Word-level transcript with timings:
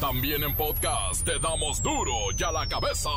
También 0.00 0.44
en 0.44 0.54
podcast 0.54 1.24
te 1.24 1.40
damos 1.40 1.82
duro 1.82 2.12
y 2.38 2.42
a 2.44 2.52
la 2.52 2.68
cabeza. 2.68 3.10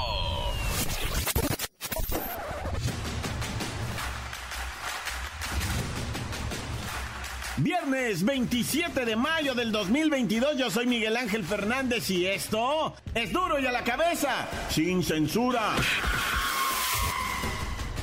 Viernes 7.58 8.26
27 8.26 9.06
de 9.06 9.16
mayo 9.16 9.54
del 9.54 9.72
2022, 9.72 10.58
yo 10.58 10.72
soy 10.72 10.88
Miguel 10.88 11.16
Ángel 11.18 11.44
Fernández 11.44 12.10
y 12.10 12.26
esto 12.26 12.96
es 13.14 13.32
duro 13.32 13.60
y 13.60 13.68
a 13.68 13.72
la 13.72 13.84
cabeza, 13.84 14.50
sin 14.72 15.04
censura. 15.04 15.76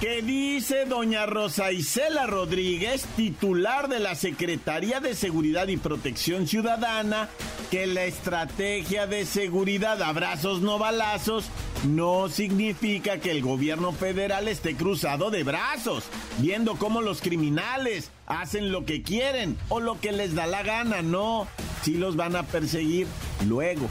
¿Qué 0.01 0.23
dice 0.23 0.85
doña 0.85 1.27
Rosa 1.27 1.73
Isela 1.73 2.25
Rodríguez, 2.29 3.05
titular 3.17 3.89
de 3.89 3.99
la 3.99 4.15
Secretaría 4.15 5.01
de 5.01 5.17
Seguridad 5.17 5.67
y 5.67 5.77
Protección 5.77 6.47
Ciudadana, 6.47 7.29
que 7.73 7.89
la 7.89 8.05
estrategia 8.05 9.09
de 9.09 9.27
seguridad 9.27 10.01
abrazos 10.01 10.61
no 10.61 10.79
balazos 10.79 11.47
no 11.85 12.29
significa 12.29 13.19
que 13.19 13.33
el 13.33 13.43
gobierno 13.43 13.91
federal 13.91 14.47
esté 14.47 14.77
cruzado 14.77 15.33
de 15.33 15.43
brazos, 15.43 16.05
viendo 16.39 16.77
cómo 16.77 17.03
los 17.03 17.21
criminales 17.21 18.13
hacen 18.27 18.71
lo 18.71 18.85
que 18.85 19.03
quieren 19.03 19.59
o 19.69 19.81
lo 19.81 20.01
que 20.01 20.13
les 20.13 20.33
da 20.33 20.47
la 20.47 20.63
gana, 20.63 21.03
no, 21.03 21.49
si 21.83 21.95
los 21.95 22.15
van 22.15 22.37
a 22.37 22.45
perseguir 22.45 23.09
luego 23.49 23.89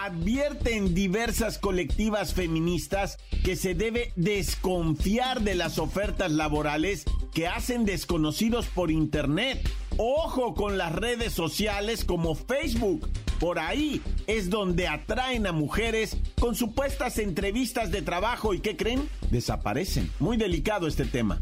advierten 0.00 0.94
diversas 0.94 1.58
colectivas 1.58 2.32
feministas 2.32 3.18
que 3.44 3.54
se 3.54 3.74
debe 3.74 4.12
desconfiar 4.16 5.42
de 5.42 5.54
las 5.54 5.78
ofertas 5.78 6.32
laborales 6.32 7.04
que 7.34 7.46
hacen 7.46 7.84
desconocidos 7.84 8.66
por 8.66 8.90
Internet. 8.90 9.68
Ojo 9.98 10.54
con 10.54 10.78
las 10.78 10.92
redes 10.92 11.34
sociales 11.34 12.04
como 12.04 12.34
Facebook. 12.34 13.08
Por 13.38 13.58
ahí 13.58 14.00
es 14.26 14.48
donde 14.48 14.88
atraen 14.88 15.46
a 15.46 15.52
mujeres 15.52 16.16
con 16.38 16.54
supuestas 16.54 17.18
entrevistas 17.18 17.90
de 17.90 18.02
trabajo 18.02 18.54
y 18.54 18.60
¿qué 18.60 18.76
creen? 18.76 19.08
Desaparecen. 19.30 20.10
Muy 20.18 20.36
delicado 20.36 20.86
este 20.86 21.04
tema. 21.04 21.40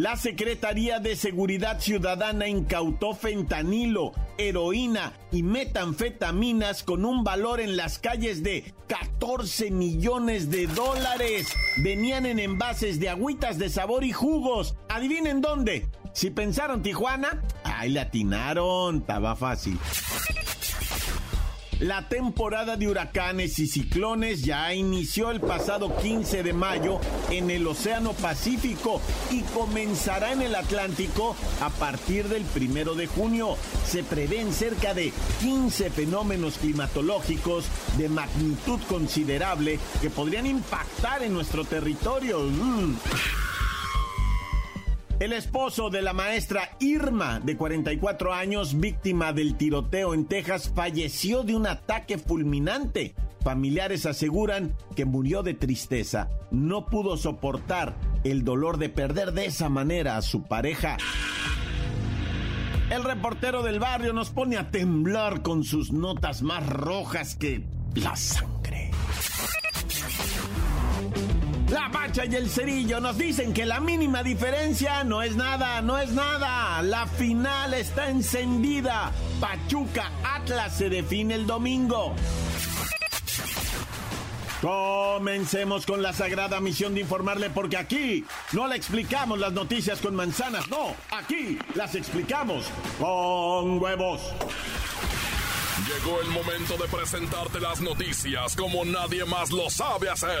La 0.00 0.16
Secretaría 0.16 0.98
de 0.98 1.14
Seguridad 1.14 1.78
Ciudadana 1.78 2.48
incautó 2.48 3.14
fentanilo, 3.14 4.12
heroína 4.38 5.12
y 5.30 5.42
metanfetaminas 5.42 6.84
con 6.84 7.04
un 7.04 7.22
valor 7.22 7.60
en 7.60 7.76
las 7.76 7.98
calles 7.98 8.42
de 8.42 8.72
14 8.86 9.70
millones 9.70 10.50
de 10.50 10.68
dólares. 10.68 11.48
Venían 11.84 12.24
en 12.24 12.38
envases 12.38 12.98
de 12.98 13.10
agüitas 13.10 13.58
de 13.58 13.68
sabor 13.68 14.02
y 14.02 14.12
jugos. 14.12 14.74
¿Adivinen 14.88 15.42
dónde? 15.42 15.86
Si 16.14 16.30
pensaron 16.30 16.82
Tijuana, 16.82 17.42
ahí 17.62 17.90
le 17.90 18.00
atinaron, 18.00 19.00
estaba 19.00 19.36
fácil. 19.36 19.78
La 21.80 22.06
temporada 22.10 22.76
de 22.76 22.88
huracanes 22.88 23.58
y 23.58 23.66
ciclones 23.66 24.44
ya 24.44 24.74
inició 24.74 25.30
el 25.30 25.40
pasado 25.40 25.96
15 25.96 26.42
de 26.42 26.52
mayo 26.52 27.00
en 27.30 27.50
el 27.50 27.66
Océano 27.66 28.12
Pacífico 28.12 29.00
y 29.30 29.40
comenzará 29.54 30.32
en 30.32 30.42
el 30.42 30.56
Atlántico 30.56 31.34
a 31.62 31.70
partir 31.70 32.28
del 32.28 32.42
primero 32.44 32.94
de 32.94 33.06
junio. 33.06 33.56
Se 33.86 34.04
prevén 34.04 34.52
cerca 34.52 34.92
de 34.92 35.10
15 35.40 35.88
fenómenos 35.88 36.58
climatológicos 36.58 37.64
de 37.96 38.10
magnitud 38.10 38.78
considerable 38.86 39.78
que 40.02 40.10
podrían 40.10 40.44
impactar 40.44 41.22
en 41.22 41.32
nuestro 41.32 41.64
territorio. 41.64 42.40
Mm. 42.40 42.96
El 45.20 45.34
esposo 45.34 45.90
de 45.90 46.00
la 46.00 46.14
maestra 46.14 46.70
Irma, 46.80 47.40
de 47.40 47.54
44 47.54 48.32
años, 48.32 48.80
víctima 48.80 49.34
del 49.34 49.54
tiroteo 49.54 50.14
en 50.14 50.24
Texas, 50.24 50.72
falleció 50.74 51.42
de 51.42 51.54
un 51.54 51.66
ataque 51.66 52.16
fulminante. 52.16 53.14
Familiares 53.44 54.06
aseguran 54.06 54.74
que 54.96 55.04
murió 55.04 55.42
de 55.42 55.52
tristeza. 55.52 56.30
No 56.50 56.86
pudo 56.86 57.18
soportar 57.18 57.96
el 58.24 58.44
dolor 58.44 58.78
de 58.78 58.88
perder 58.88 59.32
de 59.32 59.44
esa 59.44 59.68
manera 59.68 60.16
a 60.16 60.22
su 60.22 60.44
pareja. 60.44 60.96
El 62.88 63.04
reportero 63.04 63.62
del 63.62 63.78
barrio 63.78 64.14
nos 64.14 64.30
pone 64.30 64.56
a 64.56 64.70
temblar 64.70 65.42
con 65.42 65.64
sus 65.64 65.92
notas 65.92 66.40
más 66.40 66.66
rojas 66.66 67.36
que 67.36 67.66
la. 67.94 68.14
La 71.70 71.88
Bacha 71.88 72.24
y 72.24 72.34
el 72.34 72.50
Cerillo 72.50 73.00
nos 73.00 73.16
dicen 73.16 73.54
que 73.54 73.64
la 73.64 73.78
mínima 73.78 74.24
diferencia 74.24 75.04
no 75.04 75.22
es 75.22 75.36
nada, 75.36 75.80
no 75.80 75.98
es 75.98 76.10
nada. 76.10 76.82
La 76.82 77.06
final 77.06 77.74
está 77.74 78.10
encendida. 78.10 79.12
Pachuca 79.40 80.10
Atlas 80.24 80.76
se 80.76 80.90
define 80.90 81.36
el 81.36 81.46
domingo. 81.46 82.16
Comencemos 84.60 85.86
con 85.86 86.02
la 86.02 86.12
sagrada 86.12 86.60
misión 86.60 86.94
de 86.94 87.02
informarle 87.02 87.50
porque 87.50 87.76
aquí 87.76 88.24
no 88.52 88.66
le 88.66 88.76
explicamos 88.76 89.38
las 89.38 89.52
noticias 89.52 90.00
con 90.00 90.14
manzanas, 90.14 90.68
no, 90.68 90.94
aquí 91.10 91.58
las 91.74 91.94
explicamos 91.94 92.66
con 92.98 93.80
huevos. 93.80 94.20
Llegó 95.86 96.20
el 96.20 96.28
momento 96.28 96.76
de 96.76 96.88
presentarte 96.88 97.58
las 97.58 97.80
noticias 97.80 98.54
como 98.54 98.84
nadie 98.84 99.24
más 99.24 99.50
lo 99.50 99.70
sabe 99.70 100.10
hacer. 100.10 100.40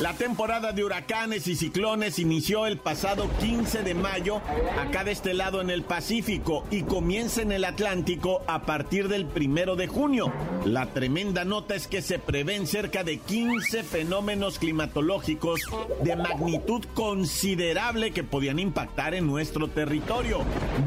La 0.00 0.12
temporada 0.12 0.72
de 0.72 0.82
huracanes 0.82 1.46
y 1.46 1.54
ciclones 1.54 2.18
inició 2.18 2.66
el 2.66 2.78
pasado 2.78 3.30
15 3.38 3.84
de 3.84 3.94
mayo 3.94 4.40
acá 4.76 5.04
de 5.04 5.12
este 5.12 5.34
lado 5.34 5.60
en 5.60 5.70
el 5.70 5.84
Pacífico 5.84 6.64
y 6.72 6.82
comienza 6.82 7.42
en 7.42 7.52
el 7.52 7.64
Atlántico 7.64 8.42
a 8.48 8.62
partir 8.62 9.06
del 9.06 9.24
primero 9.24 9.76
de 9.76 9.86
junio. 9.86 10.32
La 10.64 10.86
tremenda 10.86 11.44
nota 11.44 11.76
es 11.76 11.86
que 11.86 12.02
se 12.02 12.18
prevén 12.18 12.66
cerca 12.66 13.04
de 13.04 13.18
15 13.18 13.84
fenómenos 13.84 14.58
climatológicos 14.58 15.60
de 16.02 16.16
magnitud 16.16 16.84
considerable 16.94 18.10
que 18.10 18.24
podían 18.24 18.58
impactar 18.58 19.14
en 19.14 19.28
nuestro 19.28 19.68
territorio. 19.68 20.40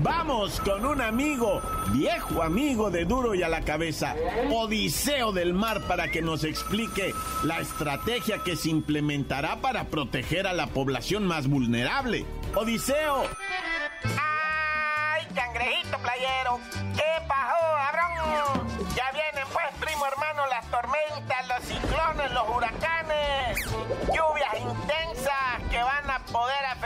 Vamos 0.03 0.59
con 0.59 0.85
un 0.85 0.99
amigo, 0.99 1.61
viejo 1.93 2.43
amigo 2.43 2.91
de 2.91 3.05
Duro 3.05 3.35
y 3.35 3.41
a 3.41 3.47
la 3.47 3.61
cabeza, 3.61 4.15
Odiseo 4.51 5.31
del 5.31 5.53
Mar, 5.53 5.87
para 5.87 6.11
que 6.11 6.21
nos 6.21 6.43
explique 6.43 7.13
la 7.45 7.61
estrategia 7.61 8.43
que 8.43 8.57
se 8.57 8.69
implementó 8.69 8.96
implementará 8.97 9.57
para 9.61 9.85
proteger 9.85 10.47
a 10.47 10.53
la 10.53 10.67
población 10.67 11.27
más 11.27 11.47
vulnerable. 11.47 12.25
Odiseo. 12.55 13.25
¡Ay, 14.19 15.23
cangrejito 15.35 15.97
playero! 15.99 16.59
¿Qué 16.95 17.27
pasó, 17.27 17.55
cabrón? 17.91 18.67
Ya 18.95 19.11
vienen 19.11 19.36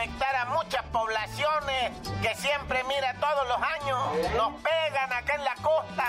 afectar 0.01 0.35
a 0.35 0.45
muchas 0.45 0.83
poblaciones 0.85 1.91
que 2.23 2.33
siempre, 2.33 2.83
mira, 2.85 3.13
todos 3.19 3.47
los 3.47 3.57
años 3.57 4.33
nos 4.35 4.53
pegan 4.61 5.13
acá 5.13 5.35
en 5.35 5.43
la 5.43 5.53
costa 5.61 6.05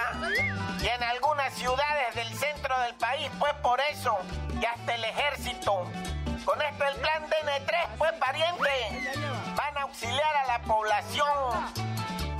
y 0.80 0.86
en 0.86 1.02
algunas 1.02 1.52
ciudades 1.52 2.14
del 2.14 2.32
centro 2.38 2.78
del 2.80 2.94
país, 2.94 3.30
pues 3.38 3.52
por 3.54 3.78
eso 3.90 4.16
y 4.58 4.64
hasta 4.64 4.94
el 4.94 5.04
ejército. 5.04 5.84
Con 6.42 6.62
esto 6.62 6.84
el 6.86 6.96
plan 7.00 7.28
DN3, 7.28 7.88
pues 7.98 8.12
pariente, 8.14 9.12
van 9.56 9.76
a 9.76 9.82
auxiliar 9.82 10.36
a 10.36 10.46
la 10.46 10.58
población 10.60 11.28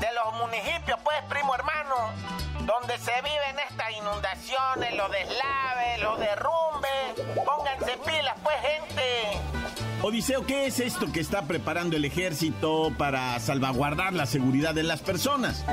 de 0.00 0.08
los 0.14 0.34
municipios, 0.34 0.98
pues 1.04 1.18
primo 1.28 1.54
hermano, 1.54 1.96
donde 2.60 2.96
se 2.96 3.12
viven 3.20 3.58
estas 3.68 3.90
inundaciones, 3.90 4.94
los 4.94 5.10
deslaves, 5.10 6.00
los 6.00 6.18
derrumbes. 6.18 7.44
Pónganse 7.44 7.98
pilas, 7.98 8.36
pues 8.42 8.56
gente. 8.62 9.61
Odiseo, 10.04 10.44
¿qué 10.44 10.66
es 10.66 10.80
esto 10.80 11.12
que 11.12 11.20
está 11.20 11.42
preparando 11.42 11.96
el 11.96 12.04
ejército 12.04 12.92
para 12.98 13.38
salvaguardar 13.38 14.12
la 14.12 14.26
seguridad 14.26 14.74
de 14.74 14.82
las 14.82 15.00
personas? 15.00 15.64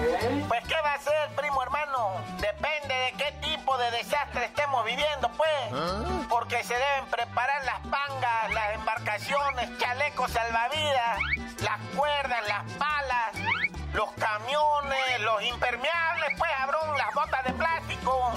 Pues, 0.47 0.61
¿qué 0.67 0.75
va 0.85 0.93
a 0.93 0.99
ser, 0.99 1.35
primo 1.35 1.63
hermano? 1.63 2.11
Depende 2.39 2.93
de 2.93 3.13
qué 3.17 3.33
tipo 3.41 3.75
de 3.79 3.89
desastre 3.89 4.45
estemos 4.45 4.85
viviendo, 4.85 5.31
pues. 5.35 5.81
Porque 6.29 6.63
se 6.63 6.75
deben 6.75 7.09
preparar 7.09 7.65
las 7.65 7.79
pangas, 7.79 8.53
las 8.53 8.75
embarcaciones, 8.75 9.75
chalecos 9.79 10.29
salvavidas, 10.29 11.17
las 11.63 11.79
cuerdas, 11.95 12.39
las 12.47 12.71
palas 12.73 13.59
los 13.91 14.11
camiones, 14.11 15.21
los 15.21 15.41
impermeables, 15.43 16.29
pues 16.37 16.51
abrón, 16.61 16.95
las 16.95 17.11
botas 17.15 17.43
de 17.43 17.53
plástico, 17.53 18.31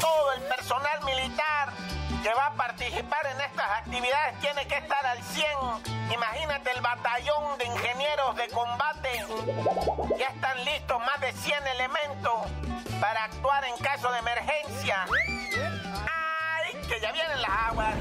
todo 0.00 0.32
el 0.34 0.42
personal 0.42 1.02
militar 1.06 1.72
que 2.28 2.34
va 2.34 2.48
a 2.48 2.52
participar 2.52 3.26
en 3.26 3.40
estas 3.40 3.70
actividades 3.78 4.38
tiene 4.40 4.66
que 4.66 4.76
estar 4.76 5.06
al 5.06 5.22
100. 5.22 5.46
Imagínate 6.12 6.70
el 6.72 6.82
batallón 6.82 7.56
de 7.56 7.64
ingenieros 7.64 8.36
de 8.36 8.48
combate. 8.48 9.24
Ya 10.18 10.26
están 10.26 10.62
listos 10.62 10.98
más 11.06 11.18
de 11.22 11.32
100 11.32 11.66
elementos 11.68 12.34
para 13.00 13.24
actuar 13.24 13.64
en 13.64 13.82
caso 13.82 14.12
de 14.12 14.18
emergencia. 14.18 15.06
¡Ay, 16.04 16.74
que 16.86 17.00
ya 17.00 17.12
vienen 17.12 17.40
las 17.40 17.50
aguas! 17.70 17.94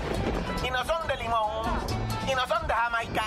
Y 0.62 0.72
no 0.72 0.84
son 0.84 1.08
de 1.08 1.16
limón, 1.16 1.88
y 2.30 2.36
no 2.36 2.46
son 2.48 2.68
de 2.68 2.74
Jamaica. 2.74 3.24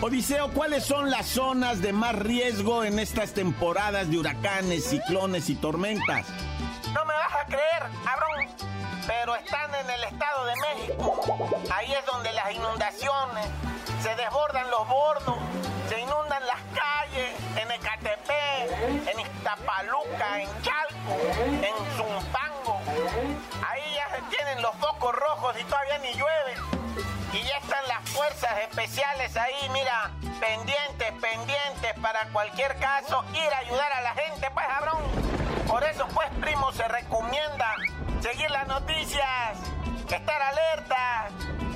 Odiseo, 0.00 0.52
¿cuáles 0.52 0.84
son 0.84 1.10
las 1.10 1.26
zonas 1.26 1.82
de 1.82 1.92
más 1.92 2.14
riesgo 2.14 2.84
en 2.84 3.00
estas 3.00 3.34
temporadas 3.34 4.08
de 4.08 4.18
huracanes, 4.18 4.90
ciclones 4.90 5.50
y 5.50 5.56
tormentas? 5.56 6.28
No 6.94 7.04
me 7.04 7.14
vas 7.14 7.34
a 7.34 7.46
creer, 7.46 7.82
cabrón 8.04 8.79
pero 9.10 9.34
están 9.34 9.74
en 9.74 9.90
el 9.90 10.04
Estado 10.04 10.44
de 10.44 10.54
México. 10.56 11.20
Ahí 11.74 11.92
es 11.92 12.06
donde 12.06 12.32
las 12.32 12.52
inundaciones, 12.52 13.46
se 14.04 14.14
desbordan 14.14 14.70
los 14.70 14.86
bordos, 14.86 15.36
se 15.88 15.98
inundan 15.98 16.46
las 16.46 16.60
calles 16.72 17.34
en 17.56 17.72
Ecatepec, 17.72 19.08
en 19.08 19.18
Iztapaluca, 19.18 20.40
en 20.40 20.62
Chalco, 20.62 21.12
en 21.42 21.96
Zumpango. 21.96 22.80
Ahí 23.68 23.82
ya 23.96 24.14
se 24.14 24.22
tienen 24.36 24.62
los 24.62 24.76
focos 24.76 25.12
rojos 25.12 25.56
y 25.58 25.64
todavía 25.64 25.98
ni 25.98 26.12
llueve. 26.12 26.54
Y 27.32 27.42
ya 27.42 27.58
están 27.58 27.88
las 27.88 28.08
fuerzas 28.10 28.58
especiales 28.60 29.36
ahí, 29.36 29.68
mira, 29.72 30.12
pendientes, 30.38 31.12
pendientes 31.20 31.98
para 32.00 32.28
cualquier 32.32 32.78
caso, 32.78 33.24
ir 33.34 33.52
a 33.54 33.58
ayudar 33.58 33.92
a 33.92 34.02
la 34.02 34.14
gente, 34.14 34.48
pues, 34.54 34.66
cabrón. 34.66 35.02
Por 35.66 35.82
eso, 35.82 36.06
pues, 36.14 36.28
primo, 36.40 36.70
se 36.72 36.86
recomienda 36.86 37.74
seguir 38.20 38.50
las 38.50 38.66
noticias, 38.68 39.58
estar 40.08 40.42
alerta. 40.42 41.28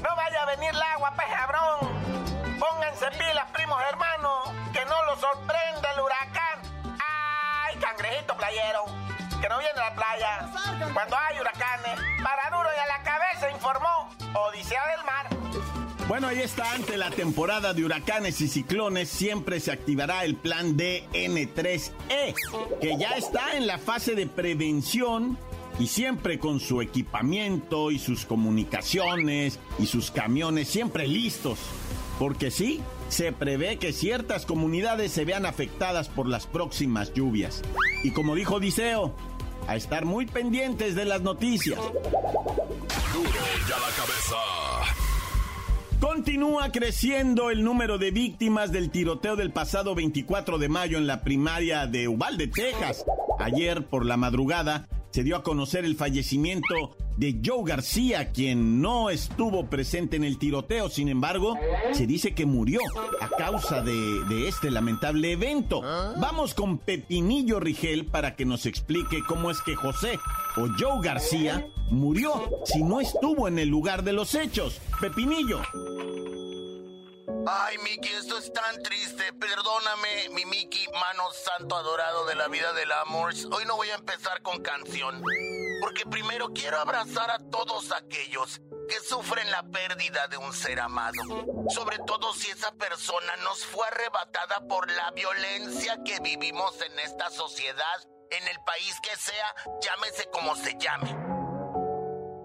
No 0.02 0.16
vaya 0.16 0.42
a 0.42 0.46
venir 0.46 0.70
el 0.70 0.82
agua, 0.82 1.12
pez 1.16 1.26
cabrón. 1.26 2.58
Pónganse 2.58 3.06
pilas, 3.18 3.50
primos 3.52 3.80
hermanos, 3.90 4.50
que 4.72 4.84
no 4.84 5.04
los 5.06 5.20
sorprenda 5.20 5.92
el 5.94 6.00
huracán. 6.00 6.98
¡Ay, 7.00 7.76
cangrejito 7.76 8.36
playero! 8.36 8.84
Que 9.40 9.48
no 9.48 9.58
viene 9.58 9.80
a 9.80 9.90
la 9.90 9.94
playa. 9.94 10.92
Cuando 10.92 11.16
hay 11.16 11.40
huracanes, 11.40 12.00
para 12.22 12.56
duro 12.56 12.68
y 12.74 12.80
a 12.80 12.86
la 12.86 13.02
cabeza, 13.02 13.50
informó 13.50 14.10
Odisea 14.34 14.82
del 14.96 15.04
Mar. 15.04 15.28
Bueno, 16.06 16.28
ahí 16.28 16.40
está, 16.40 16.70
ante 16.72 16.98
la 16.98 17.10
temporada 17.10 17.72
de 17.72 17.84
huracanes 17.84 18.40
y 18.42 18.48
ciclones, 18.48 19.08
siempre 19.08 19.58
se 19.58 19.72
activará 19.72 20.24
el 20.24 20.36
plan 20.36 20.76
DN3E, 20.76 22.34
que 22.80 22.98
ya 22.98 23.12
está 23.12 23.56
en 23.56 23.66
la 23.66 23.78
fase 23.78 24.14
de 24.14 24.26
prevención 24.26 25.38
y 25.78 25.86
siempre 25.86 26.38
con 26.38 26.60
su 26.60 26.80
equipamiento 26.80 27.90
y 27.90 27.98
sus 27.98 28.26
comunicaciones 28.26 29.58
y 29.78 29.86
sus 29.86 30.10
camiones 30.10 30.68
siempre 30.68 31.08
listos. 31.08 31.58
Porque 32.18 32.50
sí, 32.50 32.80
se 33.08 33.32
prevé 33.32 33.78
que 33.78 33.92
ciertas 33.92 34.46
comunidades 34.46 35.12
se 35.12 35.24
vean 35.24 35.46
afectadas 35.46 36.08
por 36.08 36.28
las 36.28 36.46
próximas 36.46 37.12
lluvias. 37.12 37.62
Y 38.02 38.12
como 38.12 38.34
dijo 38.34 38.56
Odiseo, 38.56 39.14
a 39.66 39.76
estar 39.76 40.04
muy 40.04 40.26
pendientes 40.26 40.94
de 40.94 41.04
las 41.04 41.22
noticias. 41.22 41.80
Continúa 46.00 46.70
creciendo 46.70 47.50
el 47.50 47.64
número 47.64 47.98
de 47.98 48.10
víctimas 48.10 48.70
del 48.70 48.90
tiroteo 48.90 49.36
del 49.36 49.52
pasado 49.52 49.94
24 49.94 50.58
de 50.58 50.68
mayo 50.68 50.98
en 50.98 51.06
la 51.06 51.22
primaria 51.22 51.86
de 51.86 52.08
Uvalde, 52.08 52.46
Texas. 52.46 53.04
Ayer 53.38 53.86
por 53.86 54.04
la 54.04 54.16
madrugada, 54.16 54.86
se 55.14 55.22
dio 55.22 55.36
a 55.36 55.44
conocer 55.44 55.84
el 55.84 55.94
fallecimiento 55.94 56.96
de 57.16 57.40
Joe 57.40 57.62
García, 57.64 58.32
quien 58.32 58.82
no 58.82 59.10
estuvo 59.10 59.70
presente 59.70 60.16
en 60.16 60.24
el 60.24 60.38
tiroteo. 60.38 60.88
Sin 60.88 61.08
embargo, 61.08 61.56
se 61.92 62.08
dice 62.08 62.34
que 62.34 62.46
murió 62.46 62.80
a 63.20 63.28
causa 63.28 63.80
de, 63.80 64.48
este 64.48 64.72
lamentable 64.72 65.30
evento. 65.30 65.82
Vamos 66.20 66.52
con 66.52 66.78
Pepinillo 66.78 67.60
Rigel 67.60 68.06
para 68.06 68.34
que 68.34 68.44
nos 68.44 68.66
explique 68.66 69.22
cómo 69.28 69.52
es 69.52 69.62
que 69.62 69.76
José 69.76 70.18
o 70.56 70.66
Joe 70.76 70.98
García 71.00 71.64
murió 71.92 72.50
si 72.64 72.82
no 72.82 73.00
estuvo 73.00 73.46
en 73.46 73.60
el 73.60 73.68
lugar 73.68 74.02
de 74.02 74.14
los 74.14 74.34
hechos. 74.34 74.80
Pepinillo. 75.00 75.60
Ay, 77.46 77.76
Miki, 77.78 78.08
esto 78.08 78.38
es 78.38 78.52
tan 78.52 78.82
triste. 78.82 79.32
Perdóname, 79.34 80.30
mi 80.30 80.44
Miki, 80.46 80.86
mano 80.92 81.30
santo 81.32 81.76
adorado 81.76 82.24
de 82.26 82.34
la 82.34 82.48
vida 82.48 82.72
del 82.72 82.90
amor. 82.92 83.34
Hoy 83.52 83.64
no 83.66 83.76
voy 83.76 83.90
a 83.90 83.96
empezar 83.96 84.40
con 84.42 84.62
canción. 84.62 85.22
Porque 85.80 86.04
primero 86.06 86.52
quiero 86.54 86.78
abrazar 86.78 87.30
a 87.30 87.38
todos 87.50 87.92
aquellos 87.92 88.62
que 88.88 88.98
sufren 89.00 89.50
la 89.50 89.62
pérdida 89.62 90.26
de 90.28 90.38
un 90.38 90.52
ser 90.54 90.80
amado. 90.80 91.22
Sobre 91.68 91.98
todo 92.06 92.32
si 92.32 92.50
esa 92.50 92.72
persona 92.72 93.36
nos 93.42 93.64
fue 93.66 93.86
arrebatada 93.88 94.66
por 94.66 94.90
la 94.90 95.10
violencia 95.10 95.98
que 96.04 96.20
vivimos 96.20 96.80
en 96.80 96.98
esta 97.00 97.30
sociedad, 97.30 98.08
en 98.30 98.48
el 98.48 98.58
país 98.64 98.98
que 99.02 99.14
sea, 99.16 99.54
llámese 99.82 100.30
como 100.30 100.56
se 100.56 100.76
llame 100.78 101.23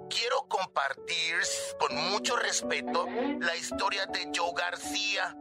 quiero 0.09 0.47
compartir 0.47 1.35
con 1.79 1.95
mucho 1.95 2.35
respeto 2.35 3.07
la 3.39 3.55
historia 3.55 4.05
de 4.07 4.31
Joe 4.35 4.51
García, 4.55 5.35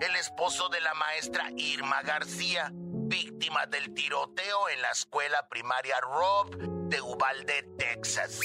el 0.00 0.16
esposo 0.16 0.68
de 0.68 0.80
la 0.80 0.94
maestra 0.94 1.50
Irma 1.56 2.02
García, 2.02 2.70
víctima 2.72 3.66
del 3.66 3.92
tiroteo 3.94 4.68
en 4.68 4.82
la 4.82 4.90
escuela 4.90 5.48
primaria 5.48 5.98
Rob 6.00 6.56
de 6.88 7.00
Uvalde, 7.00 7.68
Texas. 7.78 8.40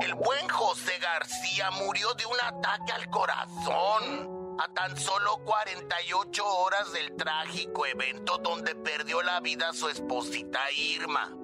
El 0.00 0.14
buen 0.14 0.48
José 0.48 0.98
García 0.98 1.70
murió 1.72 2.14
de 2.14 2.26
un 2.26 2.40
ataque 2.40 2.92
al 2.92 3.10
corazón 3.10 4.56
a 4.58 4.72
tan 4.72 4.96
solo 4.96 5.38
48 5.44 6.46
horas 6.46 6.92
del 6.92 7.16
trágico 7.16 7.86
evento 7.86 8.38
donde 8.38 8.74
perdió 8.74 9.22
la 9.22 9.40
vida 9.40 9.72
su 9.72 9.88
esposita 9.88 10.70
Irma. 10.72 11.36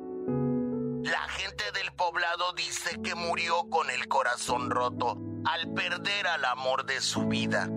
La 1.05 1.29
gente 1.29 1.65
del 1.73 1.93
poblado 1.93 2.53
dice 2.55 3.01
que 3.03 3.15
murió 3.15 3.69
con 3.71 3.89
el 3.91 4.09
corazón 4.09 4.69
roto 4.69 5.17
al 5.45 5.73
perder 5.73 6.27
al 6.27 6.45
amor 6.45 6.87
de 6.87 7.01
su 7.01 7.27
vida. 7.27 7.69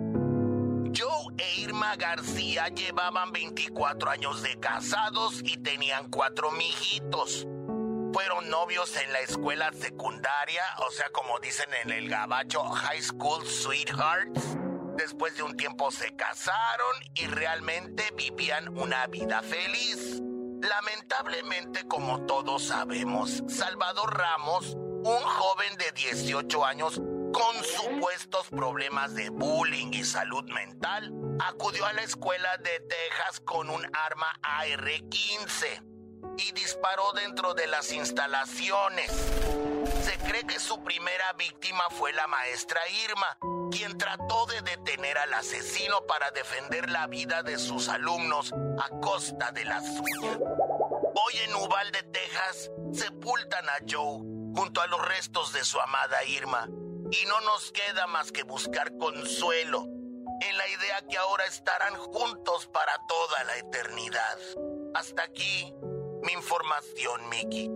Joe 0.94 1.32
e 1.38 1.60
Irma 1.60 1.94
García 1.96 2.66
llevaban 2.68 3.32
24 3.32 4.10
años 4.10 4.42
de 4.42 4.58
casados 4.58 5.40
y 5.44 5.56
tenían 5.58 6.10
cuatro 6.10 6.50
mijitos. 6.50 7.46
Fueron 8.12 8.50
novios 8.50 8.94
en 8.96 9.12
la 9.12 9.20
escuela 9.20 9.70
secundaria, 9.72 10.64
o 10.86 10.90
sea, 10.90 11.08
como 11.10 11.38
dicen 11.38 11.68
en 11.84 11.92
el 11.92 12.08
gabacho, 12.08 12.64
High 12.64 13.02
School 13.02 13.46
Sweethearts. 13.46 14.58
Después 14.96 15.36
de 15.36 15.44
un 15.44 15.56
tiempo 15.56 15.90
se 15.90 16.14
casaron 16.16 16.96
y 17.14 17.26
realmente 17.26 18.10
vivían 18.16 18.76
una 18.76 19.06
vida 19.06 19.42
feliz. 19.42 20.22
Lamentablemente, 20.62 21.88
como 21.88 22.24
todos 22.24 22.62
sabemos, 22.68 23.42
Salvador 23.48 24.16
Ramos, 24.16 24.74
un 24.76 25.20
joven 25.20 25.76
de 25.76 25.90
18 25.90 26.64
años 26.64 27.00
con 27.32 27.64
supuestos 27.64 28.46
problemas 28.48 29.12
de 29.16 29.30
bullying 29.30 29.92
y 29.92 30.04
salud 30.04 30.44
mental, 30.44 31.12
acudió 31.40 31.84
a 31.84 31.92
la 31.92 32.02
escuela 32.02 32.56
de 32.58 32.78
Texas 32.78 33.40
con 33.44 33.70
un 33.70 33.84
arma 33.92 34.38
AR-15 34.42 35.82
y 36.38 36.52
disparó 36.52 37.12
dentro 37.12 37.54
de 37.54 37.66
las 37.66 37.92
instalaciones. 37.92 39.10
Se 40.04 40.16
cree 40.18 40.44
que 40.44 40.60
su 40.60 40.80
primera 40.84 41.32
víctima 41.32 41.82
fue 41.90 42.12
la 42.12 42.28
maestra 42.28 42.80
Irma, 43.04 43.36
quien 43.72 43.96
trató 43.96 44.46
de 44.46 44.60
detener 44.60 45.16
al 45.18 45.32
asesino 45.32 46.04
para 46.06 46.30
defender 46.30 46.90
la 46.90 47.06
vida 47.06 47.42
de 47.42 47.58
sus 47.58 47.88
alumnos 47.88 48.52
a 48.78 48.88
costa 49.00 49.50
de 49.52 49.64
la 49.64 49.80
suya. 49.80 50.38
Hoy 51.14 51.34
en 51.46 51.54
Uvalde, 51.54 52.02
Texas, 52.12 52.70
sepultan 52.92 53.64
a 53.70 53.78
Joe 53.88 54.20
junto 54.54 54.80
a 54.82 54.86
los 54.88 55.04
restos 55.08 55.52
de 55.54 55.64
su 55.64 55.80
amada 55.80 56.22
Irma. 56.24 56.68
Y 57.10 57.26
no 57.26 57.40
nos 57.40 57.72
queda 57.72 58.06
más 58.06 58.30
que 58.30 58.42
buscar 58.42 58.96
consuelo 58.98 59.84
en 59.84 60.56
la 60.56 60.68
idea 60.68 61.06
que 61.08 61.16
ahora 61.16 61.44
estarán 61.46 61.94
juntos 61.96 62.66
para 62.66 62.92
toda 63.08 63.44
la 63.44 63.56
eternidad. 63.56 64.38
Hasta 64.94 65.22
aquí 65.22 65.72
mi 66.22 66.32
información, 66.32 67.28
Mickey. 67.30 67.70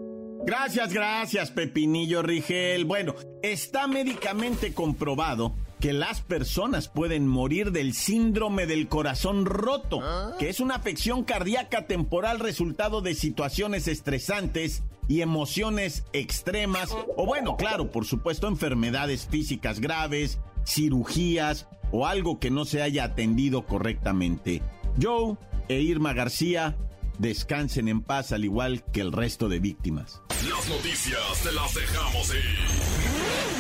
Gracias, 0.45 0.93
gracias, 0.93 1.51
Pepinillo 1.51 2.23
Rigel. 2.23 2.85
Bueno, 2.85 3.15
está 3.43 3.87
médicamente 3.87 4.75
comprobado 4.75 5.53
que 5.81 5.93
las 5.93 6.21
personas 6.21 6.89
pueden 6.89 7.29
morir 7.29 7.71
del 7.71 7.95
síndrome 7.95 8.67
del 8.67 8.89
corazón 8.89 9.45
roto, 9.45 10.01
que 10.39 10.49
es 10.49 10.61
una 10.61 10.77
afección 10.77 11.25
cardíaca 11.25 11.87
temporal 11.87 12.41
resultado 12.41 13.03
de 13.03 13.15
situaciones 13.15 13.89
estresantes 13.89 14.83
y 15.09 15.21
emociones 15.21 16.05
extremas, 16.13 16.91
o 17.17 17.27
bueno, 17.27 17.57
claro, 17.57 17.91
por 17.91 18.07
supuesto, 18.07 18.49
enfermedades 18.49 19.27
físicas 19.31 19.81
graves, 19.81 20.39
cirugías 20.67 21.69
o 21.93 22.07
algo 22.07 22.41
que 22.41 22.51
no 22.51 22.65
se 22.65 22.83
haya 22.83 23.05
atendido 23.05 23.67
correctamente. 23.67 24.63
Joe 25.01 25.37
e 25.69 25.81
Irma 25.81 26.13
García 26.13 26.77
descansen 27.19 27.89
en 27.89 28.03
paz 28.03 28.33
al 28.33 28.45
igual 28.45 28.85
que 28.93 29.01
el 29.01 29.13
resto 29.13 29.49
de 29.49 29.61
víctimas. 29.61 30.21
Las 30.49 30.69
noticias 30.69 31.43
te 31.43 31.53
las 31.53 31.75
dejamos 31.75 32.35
ir. 32.35 33.56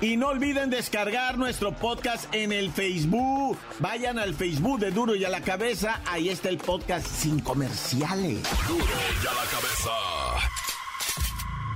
Y 0.00 0.16
no 0.16 0.28
olviden 0.28 0.70
descargar 0.70 1.38
nuestro 1.38 1.72
podcast 1.72 2.32
en 2.32 2.52
el 2.52 2.70
Facebook. 2.70 3.58
Vayan 3.80 4.20
al 4.20 4.32
Facebook 4.32 4.78
de 4.78 4.92
Duro 4.92 5.16
y 5.16 5.24
a 5.24 5.28
la 5.28 5.40
Cabeza. 5.40 6.00
Ahí 6.06 6.28
está 6.28 6.50
el 6.50 6.58
podcast 6.58 7.04
sin 7.04 7.40
comerciales. 7.40 8.42
Duro 8.68 8.84
y 8.84 9.26
a 9.26 9.34
la 9.34 9.50
cabeza. 9.50 9.90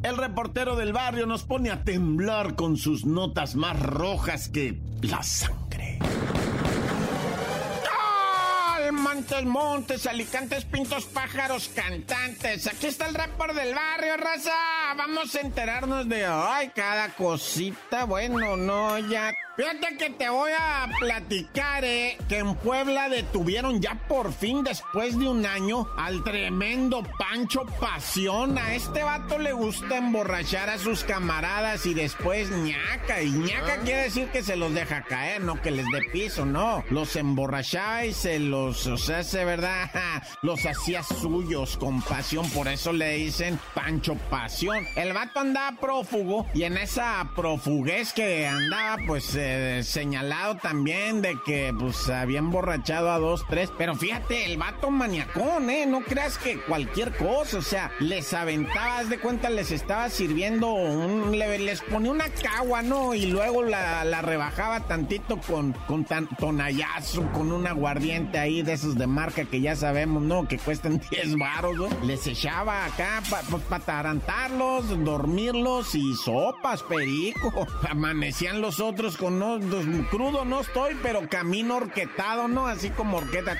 El 0.04 0.16
reportero 0.16 0.76
del 0.76 0.92
barrio 0.92 1.26
nos 1.26 1.42
pone 1.42 1.70
a 1.70 1.82
temblar 1.82 2.54
con 2.54 2.76
sus 2.76 3.04
notas 3.04 3.56
más 3.56 3.80
rojas 3.80 4.48
que 4.48 4.80
la 5.00 5.22
sangre. 5.24 5.61
Montes, 9.14 9.44
montes, 9.44 10.06
alicantes, 10.06 10.64
pintos, 10.64 11.04
pájaros, 11.04 11.70
cantantes. 11.74 12.66
Aquí 12.66 12.86
está 12.86 13.06
el 13.06 13.14
report 13.14 13.54
del 13.54 13.74
barrio, 13.74 14.16
raza. 14.16 14.50
Vamos 14.96 15.34
a 15.34 15.40
enterarnos 15.40 16.08
de, 16.08 16.24
ay, 16.24 16.70
cada 16.74 17.10
cosita. 17.10 18.06
Bueno, 18.06 18.56
no, 18.56 18.98
ya 19.10 19.34
Fíjate 19.54 19.98
que 19.98 20.08
te 20.08 20.30
voy 20.30 20.50
a 20.58 20.88
platicar, 20.98 21.84
eh, 21.84 22.16
que 22.26 22.38
en 22.38 22.54
Puebla 22.54 23.10
detuvieron 23.10 23.82
ya 23.82 23.96
por 24.08 24.32
fin, 24.32 24.64
después 24.64 25.18
de 25.18 25.28
un 25.28 25.44
año, 25.44 25.86
al 25.98 26.24
tremendo 26.24 27.02
Pancho 27.18 27.66
Pasión. 27.78 28.56
A 28.56 28.74
este 28.74 29.02
vato 29.02 29.38
le 29.38 29.52
gusta 29.52 29.98
emborrachar 29.98 30.70
a 30.70 30.78
sus 30.78 31.04
camaradas 31.04 31.84
y 31.84 31.92
después 31.92 32.50
ñaca. 32.50 33.20
Y 33.20 33.30
ñaca 33.30 33.76
quiere 33.84 34.04
decir 34.04 34.28
que 34.28 34.42
se 34.42 34.56
los 34.56 34.72
deja 34.72 35.02
caer, 35.02 35.42
no 35.42 35.60
que 35.60 35.70
les 35.70 35.84
dé 35.92 36.00
piso, 36.10 36.46
no. 36.46 36.82
Los 36.88 37.14
emborrachaba 37.16 38.06
y 38.06 38.14
se 38.14 38.38
los, 38.38 38.86
o 39.02 39.04
sea, 39.04 39.24
se 39.24 39.44
verdad, 39.44 39.90
los 40.42 40.64
hacía 40.64 41.02
suyos 41.02 41.76
con 41.76 42.02
pasión. 42.02 42.48
Por 42.50 42.68
eso 42.68 42.92
le 42.92 43.14
dicen 43.14 43.58
Pancho 43.74 44.14
Pasión. 44.30 44.86
El 44.94 45.12
vato 45.12 45.40
andaba 45.40 45.76
prófugo 45.80 46.46
y 46.54 46.62
en 46.62 46.76
esa 46.76 47.28
profuguez 47.34 48.12
que 48.12 48.46
andaba, 48.46 48.98
pues 49.04 49.34
eh, 49.34 49.80
señalado 49.82 50.56
también 50.58 51.20
de 51.20 51.36
que 51.44 51.74
pues 51.76 52.08
había 52.10 52.38
emborrachado 52.38 53.10
a 53.10 53.18
dos, 53.18 53.44
tres. 53.48 53.72
Pero 53.76 53.96
fíjate, 53.96 54.44
el 54.44 54.56
vato 54.56 54.88
maniacón, 54.88 55.68
¿eh? 55.68 55.84
No 55.84 56.02
creas 56.02 56.38
que 56.38 56.60
cualquier 56.60 57.16
cosa, 57.16 57.58
o 57.58 57.62
sea, 57.62 57.90
les 57.98 58.32
aventaba, 58.32 58.98
haz 58.98 59.08
de 59.08 59.18
cuenta, 59.18 59.50
les 59.50 59.72
estaba 59.72 60.10
sirviendo 60.10 60.74
un. 60.74 61.36
les 61.36 61.80
ponía 61.80 62.12
una 62.12 62.28
cagua, 62.28 62.82
¿no? 62.82 63.14
Y 63.14 63.26
luego 63.26 63.64
la, 63.64 64.04
la 64.04 64.22
rebajaba 64.22 64.78
tantito 64.86 65.40
con, 65.40 65.72
con 65.88 66.04
tan, 66.04 66.28
tonallazo, 66.36 67.28
con 67.32 67.50
un 67.50 67.66
aguardiente 67.66 68.38
ahí 68.38 68.62
de 68.62 68.74
esos 68.74 68.91
de 68.96 69.06
marca 69.06 69.44
que 69.44 69.60
ya 69.60 69.76
sabemos, 69.76 70.22
¿no? 70.22 70.46
Que 70.46 70.58
cuestan 70.58 71.00
10 71.10 71.38
baros, 71.38 71.76
¿no? 71.76 71.88
Les 72.06 72.26
echaba 72.26 72.84
acá 72.84 73.22
para 73.30 73.42
pa 73.58 73.78
tarantarlos, 73.80 74.88
dormirlos 75.04 75.94
y 75.94 76.14
sopas, 76.14 76.82
perico. 76.82 77.66
Amanecían 77.88 78.60
los 78.60 78.80
otros 78.80 79.16
con 79.16 79.38
no, 79.38 79.58
crudo 80.10 80.44
no 80.44 80.60
estoy, 80.60 80.96
pero 81.02 81.28
camino 81.28 81.76
orquetado, 81.76 82.48
¿no? 82.48 82.66
Así 82.66 82.90
como 82.90 83.18
orqueta. 83.18 83.56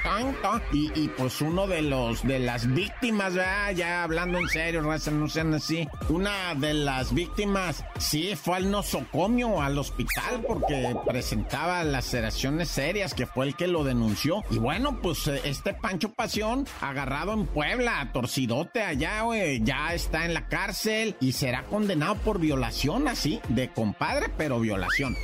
Y, 0.72 0.90
y 0.94 1.08
pues 1.08 1.40
uno 1.40 1.66
de 1.66 1.82
los, 1.82 2.22
de 2.22 2.38
las 2.38 2.72
víctimas, 2.72 3.34
ya 3.34 4.02
hablando 4.02 4.38
en 4.38 4.48
serio, 4.48 4.82
raza, 4.82 5.10
no 5.10 5.28
sean 5.28 5.54
así. 5.54 5.88
Una 6.08 6.54
de 6.54 6.74
las 6.74 7.12
víctimas, 7.14 7.84
sí, 7.98 8.34
fue 8.36 8.56
al 8.56 8.70
nosocomio, 8.70 9.60
al 9.60 9.78
hospital, 9.78 10.44
porque 10.46 10.94
presentaba 11.06 11.84
laceraciones 11.84 12.68
serias, 12.68 13.14
que 13.14 13.26
fue 13.26 13.46
el 13.46 13.56
que 13.56 13.66
lo 13.66 13.84
denunció. 13.84 14.42
Y 14.50 14.58
bueno, 14.58 14.98
pues 15.00 15.21
eh, 15.28 15.40
este 15.44 15.74
Pancho 15.74 16.12
Pasión, 16.12 16.66
agarrado 16.80 17.32
en 17.32 17.46
Puebla, 17.46 18.10
torcidote 18.12 18.82
allá, 18.82 19.22
güey, 19.22 19.62
ya 19.62 19.94
está 19.94 20.24
en 20.24 20.34
la 20.34 20.48
cárcel 20.48 21.16
y 21.20 21.32
será 21.32 21.64
condenado 21.64 22.16
por 22.16 22.38
violación, 22.38 23.08
así, 23.08 23.40
de 23.48 23.72
compadre, 23.72 24.30
pero 24.36 24.60
violación. 24.60 25.16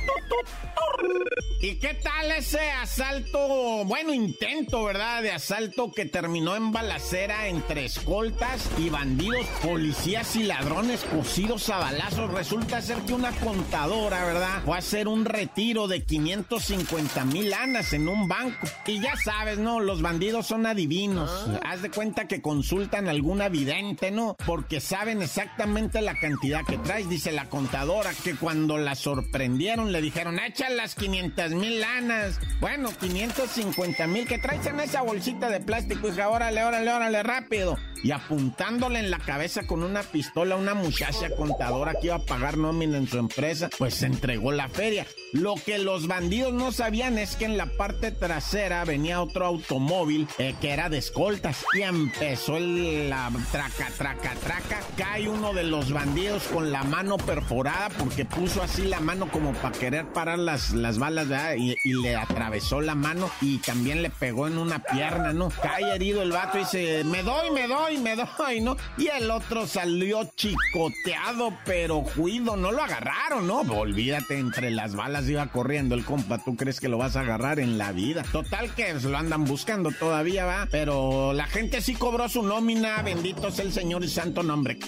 ¿Y 1.61 1.75
qué 1.75 1.93
tal 1.93 2.31
ese 2.31 2.71
asalto? 2.71 3.83
Bueno, 3.83 4.13
intento, 4.13 4.85
¿verdad? 4.85 5.21
De 5.21 5.31
asalto 5.31 5.91
que 5.91 6.05
terminó 6.05 6.55
en 6.55 6.71
balacera 6.71 7.47
entre 7.49 7.83
escoltas 7.83 8.69
y 8.77 8.89
bandidos, 8.89 9.45
policías 9.61 10.37
y 10.37 10.43
ladrones 10.43 11.03
cosidos 11.03 11.69
a 11.69 11.79
balazos. 11.79 12.31
Resulta 12.31 12.81
ser 12.81 12.99
que 12.99 13.13
una 13.13 13.31
contadora, 13.33 14.23
¿verdad? 14.23 14.61
Fue 14.63 14.75
a 14.75 14.79
hacer 14.79 15.09
un 15.09 15.25
retiro 15.25 15.89
de 15.89 16.01
550 16.01 17.25
mil 17.25 17.49
lanas 17.49 17.91
en 17.91 18.07
un 18.07 18.29
banco. 18.29 18.65
Y 18.87 19.01
ya 19.01 19.17
sabes, 19.17 19.57
¿no? 19.57 19.81
Los 19.89 20.03
bandidos 20.03 20.45
son 20.45 20.67
adivinos. 20.67 21.49
Haz 21.65 21.81
de 21.81 21.89
cuenta 21.89 22.27
que 22.27 22.43
consultan 22.43 23.07
a 23.07 23.09
alguna 23.09 23.49
vidente, 23.49 24.11
¿no? 24.11 24.35
Porque 24.45 24.81
saben 24.81 25.23
exactamente 25.23 25.99
la 26.03 26.13
cantidad 26.13 26.63
que 26.63 26.77
traes. 26.77 27.09
Dice 27.09 27.31
la 27.31 27.49
contadora 27.49 28.11
que 28.23 28.35
cuando 28.35 28.77
la 28.77 28.93
sorprendieron 28.93 29.91
le 29.91 30.03
dijeron, 30.03 30.37
échale 30.37 30.75
las 30.75 30.93
500 30.93 31.53
mil 31.53 31.79
lanas. 31.79 32.39
Bueno, 32.61 32.91
550 32.99 34.05
mil 34.05 34.27
que 34.27 34.37
traes 34.37 34.63
en 34.67 34.79
esa 34.79 35.01
bolsita 35.01 35.49
de 35.49 35.59
plástico, 35.59 36.07
hija, 36.09 36.29
órale, 36.29 36.63
órale, 36.63 36.93
órale, 36.93 37.23
rápido. 37.23 37.75
Y 38.03 38.11
apuntándole 38.11 38.99
en 38.99 39.09
la 39.11 39.17
cabeza 39.17 39.65
con 39.65 39.83
una 39.83 40.03
pistola 40.03 40.55
a 40.55 40.57
una 40.57 40.75
muchacha 40.75 41.35
contadora 41.35 41.95
que 41.99 42.07
iba 42.07 42.15
a 42.15 42.25
pagar 42.25 42.57
nómina 42.57 42.97
en 42.97 43.07
su 43.07 43.17
empresa, 43.17 43.69
pues 43.77 43.95
se 43.95 44.05
entregó 44.05 44.51
la 44.51 44.69
feria. 44.69 45.05
Lo 45.33 45.55
que 45.55 45.79
los 45.79 46.07
bandidos 46.07 46.53
no 46.53 46.71
sabían 46.71 47.17
es 47.17 47.35
que 47.35 47.45
en 47.45 47.57
la 47.57 47.65
parte 47.65 48.11
trasera 48.11 48.85
venía 48.85 49.21
otro 49.21 49.47
automóvil 49.79 50.27
eh, 50.37 50.55
que 50.59 50.71
era 50.71 50.89
de 50.89 50.97
escoltas. 50.97 51.65
Y 51.73 51.81
empezó 51.81 52.57
el, 52.57 53.09
la 53.09 53.31
traca, 53.51 53.87
traca, 53.97 54.33
traca. 54.35 54.79
Cae 54.97 55.29
uno 55.29 55.53
de 55.53 55.63
los 55.63 55.91
bandidos 55.91 56.43
con 56.43 56.71
la 56.71 56.83
mano 56.83 57.17
perforada 57.17 57.89
porque 57.97 58.25
puso 58.25 58.61
así 58.61 58.83
la 58.83 58.99
mano 58.99 59.29
como 59.31 59.53
para 59.53 59.77
querer 59.77 60.07
parar 60.07 60.39
las, 60.39 60.71
las 60.71 60.97
balas. 60.97 61.27
Y, 61.57 61.75
y, 61.83 61.93
le 62.01 62.15
atravesó 62.15 62.81
la 62.81 62.95
mano 62.95 63.29
y 63.41 63.57
también 63.59 64.01
le 64.01 64.09
pegó 64.09 64.47
en 64.47 64.57
una 64.57 64.79
pierna, 64.79 65.33
¿no? 65.33 65.49
Cae 65.49 65.95
herido 65.95 66.21
el 66.21 66.31
vato 66.31 66.57
y 66.57 66.61
dice, 66.61 67.03
me 67.03 67.23
doy, 67.23 67.51
me 67.51 67.67
doy, 67.67 67.97
me 67.97 68.15
doy, 68.15 68.61
¿no? 68.61 68.77
Y 68.97 69.07
el 69.07 69.29
otro 69.29 69.67
salió 69.67 70.29
chicoteado, 70.35 71.53
pero 71.65 72.03
cuido, 72.15 72.55
no 72.55 72.71
lo 72.71 72.81
agarraron, 72.81 73.47
¿no? 73.47 73.59
Olvídate, 73.59 74.39
entre 74.39 74.71
las 74.71 74.95
balas 74.95 75.27
iba 75.27 75.45
corriendo 75.47 75.95
el 75.95 76.05
compa, 76.05 76.37
¿tú 76.37 76.55
crees 76.55 76.79
que 76.79 76.87
lo 76.87 76.97
vas 76.97 77.15
a 77.15 77.21
agarrar 77.21 77.59
en 77.59 77.77
la 77.77 77.91
vida? 77.91 78.23
Total 78.31 78.73
que 78.73 78.93
lo 78.93 79.17
andan 79.17 79.45
buscando 79.45 79.68
todavía, 79.99 80.45
va, 80.45 80.67
pero 80.71 81.31
la 81.33 81.45
gente 81.45 81.81
sí 81.81 81.93
cobró 81.93 82.27
su 82.27 82.41
nómina, 82.41 83.03
bendito 83.03 83.51
sea 83.51 83.65
el 83.65 83.71
Señor 83.71 84.03
y 84.03 84.07
santo 84.07 84.41
nombre. 84.41 84.79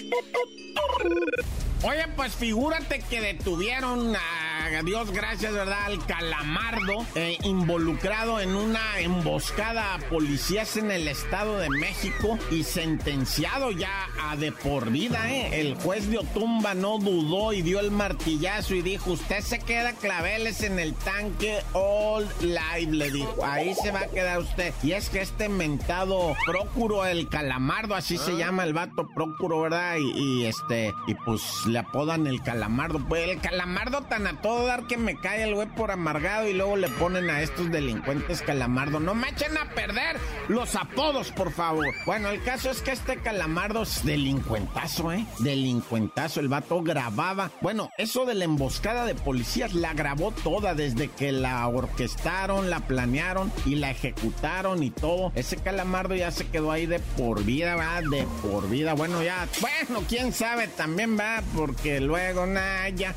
Oye, 1.84 2.08
pues 2.16 2.34
figúrate 2.34 3.00
que 3.08 3.20
detuvieron 3.20 4.16
a 4.16 4.51
Dios 4.80 5.10
gracias, 5.10 5.52
¿verdad? 5.52 5.84
Al 5.84 6.04
calamardo 6.06 7.04
eh, 7.14 7.36
involucrado 7.44 8.40
en 8.40 8.56
una 8.56 9.00
emboscada 9.00 9.94
a 9.94 9.98
policías 9.98 10.78
en 10.78 10.90
el 10.90 11.06
Estado 11.08 11.58
de 11.58 11.68
México 11.68 12.38
y 12.50 12.62
sentenciado 12.62 13.70
ya 13.70 14.08
a 14.22 14.36
de 14.36 14.50
por 14.50 14.90
vida, 14.90 15.30
¿eh? 15.30 15.60
El 15.60 15.74
juez 15.74 16.08
de 16.08 16.18
Otumba 16.18 16.72
no 16.74 16.98
dudó 16.98 17.52
y 17.52 17.60
dio 17.60 17.80
el 17.80 17.90
martillazo 17.90 18.74
y 18.74 18.82
dijo, 18.82 19.10
usted 19.12 19.40
se 19.40 19.58
queda 19.58 19.92
claveles 19.92 20.62
en 20.62 20.78
el 20.78 20.94
tanque 20.94 21.60
All 21.74 22.26
Live, 22.40 22.92
le 22.92 23.10
dijo, 23.10 23.44
ahí 23.44 23.74
se 23.74 23.90
va 23.90 24.00
a 24.00 24.06
quedar 24.06 24.38
usted. 24.40 24.72
Y 24.82 24.92
es 24.92 25.10
que 25.10 25.20
este 25.20 25.48
mentado 25.48 26.34
Procuro 26.46 27.04
el 27.04 27.28
Calamardo, 27.28 27.94
así 27.94 28.16
se 28.16 28.36
llama 28.36 28.64
el 28.64 28.72
vato 28.72 29.08
Procuro, 29.14 29.60
¿verdad? 29.60 29.96
Y, 29.98 30.40
y 30.42 30.46
este, 30.46 30.92
y 31.06 31.14
pues 31.14 31.42
le 31.66 31.78
apodan 31.78 32.26
el 32.26 32.42
Calamardo. 32.42 33.00
Pues 33.08 33.28
el 33.28 33.40
Calamardo 33.40 34.02
tan 34.02 34.26
a 34.26 34.40
todo 34.40 34.61
dar 34.66 34.86
que 34.86 34.96
me 34.96 35.16
cae 35.16 35.44
el 35.44 35.54
güey 35.54 35.68
por 35.68 35.90
amargado 35.90 36.48
y 36.48 36.52
luego 36.52 36.76
le 36.76 36.88
ponen 36.88 37.30
a 37.30 37.40
estos 37.40 37.70
delincuentes 37.70 38.42
Calamardo. 38.42 39.00
No 39.00 39.14
me 39.14 39.28
echen 39.28 39.56
a 39.56 39.68
perder 39.74 40.16
los 40.48 40.74
apodos, 40.76 41.30
por 41.30 41.52
favor. 41.52 41.86
Bueno, 42.06 42.28
el 42.28 42.42
caso 42.42 42.70
es 42.70 42.82
que 42.82 42.92
este 42.92 43.16
Calamardo 43.18 43.82
es 43.82 44.04
delincuentazo, 44.04 45.12
¿eh? 45.12 45.26
Delincuentazo. 45.38 46.40
El 46.40 46.48
vato 46.48 46.82
grababa. 46.82 47.50
Bueno, 47.60 47.90
eso 47.98 48.24
de 48.24 48.34
la 48.34 48.44
emboscada 48.44 49.04
de 49.04 49.14
policías 49.14 49.74
la 49.74 49.94
grabó 49.94 50.32
toda 50.32 50.74
desde 50.74 51.08
que 51.08 51.32
la 51.32 51.66
orquestaron, 51.68 52.70
la 52.70 52.80
planearon 52.80 53.52
y 53.66 53.76
la 53.76 53.90
ejecutaron 53.90 54.82
y 54.82 54.90
todo. 54.90 55.32
Ese 55.34 55.56
Calamardo 55.56 56.14
ya 56.14 56.30
se 56.30 56.48
quedó 56.48 56.70
ahí 56.70 56.86
de 56.86 56.98
por 57.00 57.44
vida, 57.44 57.76
va, 57.76 58.00
de 58.00 58.26
por 58.42 58.68
vida. 58.68 58.94
Bueno, 58.94 59.22
ya, 59.22 59.46
bueno, 59.60 60.04
quién 60.08 60.32
sabe 60.32 60.68
también 60.68 61.18
va, 61.18 61.42
porque 61.54 62.00
luego, 62.00 62.46
nada, 62.46 62.88
ya. 62.90 63.14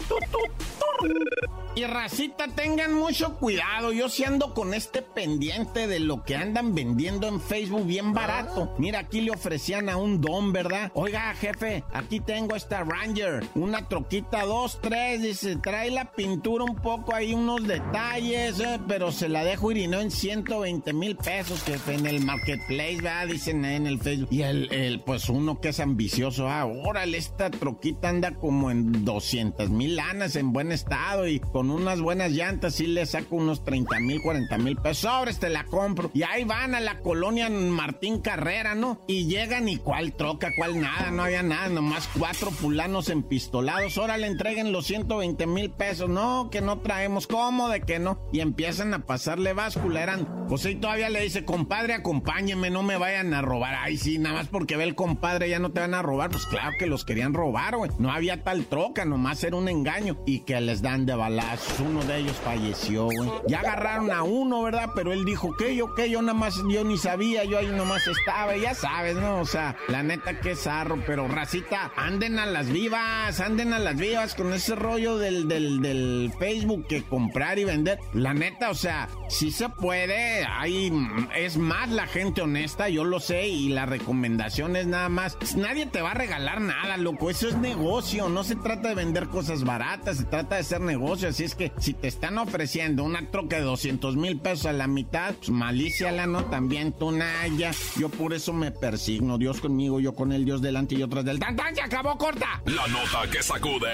Y 1.76 1.84
racita, 1.84 2.48
tengan 2.48 2.94
mucho 2.94 3.36
cuidado. 3.36 3.92
Yo 3.92 4.08
sí 4.08 4.24
ando 4.24 4.54
con 4.54 4.74
este 4.74 5.02
pendiente 5.02 5.88
de 5.88 6.00
lo 6.00 6.24
que 6.24 6.38
andan 6.38 6.74
vendiendo 6.74 7.28
en 7.28 7.42
Facebook 7.42 7.86
bien 7.86 8.14
barato. 8.14 8.74
Mira, 8.78 9.00
aquí 9.00 9.20
le 9.20 9.32
ofrecían 9.32 9.90
a 9.90 9.98
un 9.98 10.22
don, 10.22 10.54
¿verdad? 10.54 10.90
Oiga, 10.94 11.34
jefe, 11.36 11.84
aquí 11.92 12.22
tengo 12.22 12.56
esta 12.56 12.86
Ranger. 12.86 13.44
Una 13.56 13.90
troquita 13.90 14.46
2, 14.46 14.80
3. 14.82 15.22
Dice, 15.22 15.58
trae 15.58 15.92
la 15.92 16.14
pintura 16.14 16.64
un 16.64 16.78
poco 16.78 17.14
ahí, 17.14 17.34
unos 17.34 17.68
detalles, 17.68 18.58
eh, 18.62 18.80
pero 18.88 19.12
se 19.12 19.28
la 19.28 19.44
dejo 19.44 19.72
ir 19.72 19.78
y 19.78 19.88
no 19.88 20.00
en 20.00 20.12
120 20.12 20.94
mil 20.94 21.18
pesos, 21.18 21.62
jefe, 21.64 21.96
en 21.96 22.06
el 22.06 22.24
marketplace, 22.24 23.02
¿verdad? 23.02 23.28
Dicen 23.28 23.66
en 23.66 23.86
el 23.86 24.00
Facebook. 24.00 24.30
Y 24.32 24.44
el, 24.44 24.72
el 24.72 25.02
pues 25.02 25.28
uno 25.28 25.60
que 25.60 25.70
es 25.70 25.82
ambicioso, 25.82 26.48
ah, 26.48 26.66
órale, 26.66 27.18
esta 27.18 27.52
troquita 27.52 28.08
anda 28.08 28.36
como 28.36 28.72
en 28.72 29.04
200 29.04 29.70
mil 29.72 29.98
lanas 29.98 30.38
en 30.38 30.54
buen 30.54 30.72
estado 30.72 30.85
y 31.28 31.40
con 31.40 31.72
unas 31.72 32.00
buenas 32.00 32.32
llantas 32.32 32.76
sí 32.76 32.88
le 32.88 33.06
saco 33.06 33.38
unos 33.38 33.64
30 33.64 34.00
mil, 34.00 34.22
40 34.22 34.58
mil 34.58 34.76
pesos. 34.78 35.10
Sobres, 35.10 35.40
te 35.40 35.50
la 35.50 35.66
compro. 35.66 36.12
Y 36.14 36.24
ahí 36.24 36.44
van 36.44 36.76
a 36.76 36.80
la 36.80 37.00
colonia 37.00 37.50
Martín 37.50 38.22
Carrera, 38.22 38.76
¿no? 38.76 39.00
Y 39.08 39.26
llegan 39.26 39.68
y 39.68 39.78
cuál 39.78 40.14
troca, 40.14 40.52
cuál 40.58 40.80
nada, 40.80 41.12
no 41.12 41.24
había 41.24 41.44
nada, 41.44 41.70
nomás 41.70 42.10
cuatro 42.18 42.52
fulanos 42.52 43.10
empistolados. 43.10 43.98
Ahora 43.98 44.18
le 44.18 44.28
entreguen 44.28 44.72
los 44.72 44.86
120 44.86 45.48
mil 45.48 45.72
pesos. 45.72 46.10
No, 46.10 46.50
que 46.52 46.62
no 46.62 46.80
traemos. 46.80 47.28
¿Cómo 47.28 47.70
de 47.70 47.82
que 47.82 48.00
no? 48.00 48.20
Y 48.32 48.40
empiezan 48.40 48.94
a 48.94 49.06
pasarle 49.06 49.54
báscula. 49.54 50.04
Eran, 50.04 50.48
pues 50.48 50.68
todavía 50.80 51.10
le 51.10 51.22
dice, 51.22 51.46
compadre, 51.46 51.94
acompáñeme, 51.94 52.70
no 52.70 52.84
me 52.84 52.98
vayan 52.98 53.34
a 53.34 53.42
robar. 53.42 53.76
Ay, 53.76 53.98
sí, 53.98 54.18
nada 54.18 54.36
más 54.36 54.48
porque 54.48 54.78
ve 54.78 54.84
el 54.84 54.96
compadre, 54.96 55.50
ya 55.50 55.60
no 55.60 55.72
te 55.72 55.82
van 55.82 55.94
a 55.94 56.02
robar. 56.02 56.30
Pues 56.30 56.46
claro 56.46 56.72
que 56.78 56.88
los 56.88 57.06
querían 57.06 57.34
robar, 57.34 57.76
güey. 57.78 57.92
No 58.00 58.12
había 58.12 58.44
tal 58.44 58.66
troca, 58.66 59.06
nomás 59.06 59.44
era 59.44 59.56
un 59.56 59.68
engaño. 59.68 60.18
Y 60.26 60.40
que 60.40 60.56
dan 60.82 61.06
de 61.06 61.16
balazos. 61.16 61.80
Uno 61.80 62.04
de 62.04 62.18
ellos 62.18 62.36
falleció, 62.44 63.06
güey. 63.06 63.30
Ya 63.48 63.60
agarraron 63.60 64.12
a 64.12 64.24
uno, 64.24 64.64
¿verdad? 64.64 64.92
Pero 64.96 65.14
él 65.14 65.26
dijo, 65.26 65.56
que 65.56 65.76
yo, 65.76 65.94
que 65.96 66.10
yo 66.10 66.22
nada 66.22 66.38
más, 66.38 66.62
yo 66.70 66.84
ni 66.84 66.98
sabía, 66.98 67.44
yo 67.44 67.58
ahí 67.58 67.68
nomás 67.68 68.08
estaba, 68.08 68.56
ya 68.56 68.74
sabes, 68.74 69.16
¿no? 69.16 69.40
O 69.40 69.46
sea, 69.46 69.76
la 69.88 70.04
neta 70.04 70.40
que 70.40 70.56
zarro, 70.56 71.02
pero 71.06 71.28
racita, 71.28 71.92
anden 71.96 72.40
a 72.40 72.46
las 72.46 72.70
vivas, 72.70 73.40
anden 73.40 73.74
a 73.74 73.80
las 73.80 73.98
vivas 73.98 74.36
con 74.36 74.54
ese 74.54 74.76
rollo 74.76 75.18
del, 75.18 75.48
del, 75.48 75.82
del 75.82 76.32
Facebook 76.40 76.88
que 76.88 77.04
comprar 77.04 77.60
y 77.60 77.66
vender. 77.66 78.00
La 78.14 78.34
neta, 78.34 78.70
o 78.70 78.76
sea, 78.76 79.10
sí 79.30 79.52
se 79.52 79.70
puede, 79.70 80.46
hay, 80.46 80.92
es 81.36 81.58
más 81.58 81.90
la 81.90 82.08
gente 82.08 82.42
honesta, 82.42 82.90
yo 82.90 83.04
lo 83.04 83.20
sé, 83.20 83.48
y 83.48 83.70
la 83.70 83.86
recomendación 83.86 84.76
es 84.76 84.88
nada 84.88 85.10
más, 85.10 85.38
nadie 85.56 85.86
te 85.86 86.02
va 86.02 86.12
a 86.12 86.16
regalar 86.16 86.62
nada, 86.62 86.98
loco, 86.98 87.30
eso 87.30 87.48
es 87.48 87.58
negocio, 87.58 88.30
no 88.30 88.44
se 88.44 88.56
trata 88.56 88.90
de 88.90 88.96
vender 88.96 89.28
cosas 89.28 89.64
baratas, 89.64 90.18
se 90.18 90.26
trata 90.26 90.56
de 90.56 90.64
hacer 90.66 90.82
negocio, 90.82 91.30
así 91.30 91.44
es 91.44 91.54
que 91.54 91.72
si 91.80 91.94
te 91.94 92.08
están 92.08 92.40
ofreciendo 92.40 93.04
una 93.04 93.30
troca 93.30 93.58
de 93.58 93.62
200 93.62 94.16
mil 94.16 94.40
pesos 94.40 94.66
a 94.66 94.74
la 94.74 94.88
mitad, 94.88 95.36
pues 95.36 95.52
malíciala, 95.52 96.26
¿no? 96.26 96.46
También 96.46 96.92
tú, 96.92 97.12
Naya. 97.12 97.72
Yo 97.98 98.10
por 98.10 98.34
eso 98.34 98.52
me 98.52 98.72
persigno. 98.72 99.38
Dios 99.38 99.62
conmigo, 99.62 100.00
yo 100.00 100.16
con 100.16 100.32
el 100.32 100.44
Dios 100.44 100.62
delante 100.64 100.96
y 100.96 101.04
otras 101.04 101.24
del 101.24 101.40
tan 101.40 101.56
tan, 101.56 101.76
se 101.76 101.82
acabó 101.82 102.18
corta. 102.18 102.62
La 102.66 102.88
nota 102.88 103.30
que 103.32 103.44
sacude. 103.44 103.94